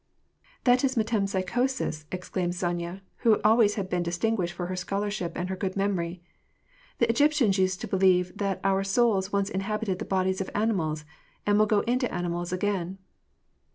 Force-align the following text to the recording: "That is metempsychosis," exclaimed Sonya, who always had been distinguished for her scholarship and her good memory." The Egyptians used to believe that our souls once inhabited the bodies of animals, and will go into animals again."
"That 0.63 0.83
is 0.83 0.95
metempsychosis," 0.97 2.05
exclaimed 2.11 2.55
Sonya, 2.55 3.03
who 3.17 3.39
always 3.43 3.75
had 3.75 3.87
been 3.87 4.01
distinguished 4.01 4.53
for 4.55 4.65
her 4.65 4.75
scholarship 4.75 5.33
and 5.35 5.47
her 5.47 5.55
good 5.55 5.75
memory." 5.77 6.23
The 6.97 7.07
Egyptians 7.07 7.59
used 7.59 7.81
to 7.81 7.87
believe 7.87 8.35
that 8.35 8.59
our 8.63 8.83
souls 8.83 9.31
once 9.31 9.51
inhabited 9.51 9.99
the 9.99 10.05
bodies 10.05 10.41
of 10.41 10.49
animals, 10.55 11.05
and 11.45 11.59
will 11.59 11.67
go 11.67 11.81
into 11.81 12.11
animals 12.11 12.51
again." 12.51 12.97